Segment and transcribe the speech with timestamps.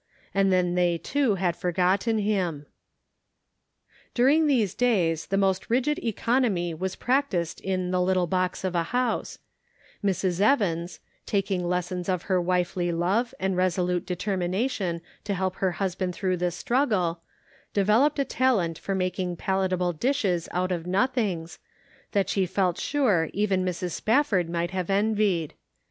[0.33, 2.65] And then they, too, had forgotten him.
[4.15, 8.81] During these days the most rigid economy was practised in the" little box of a
[8.97, 9.37] house;"
[10.03, 10.41] Mrs.
[10.41, 16.37] Evans, taking lessons of her wifely love and resolute determination to help her husband through
[16.37, 17.21] this struggle,
[17.71, 21.59] developed a talent for making palatable dishes out of nothings,
[22.13, 23.91] that she felt sure even Mrs.
[23.91, 25.53] Spafford might have envied.